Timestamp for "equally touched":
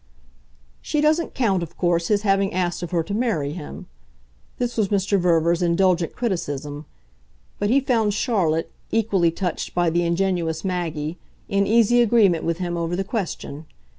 8.89-9.75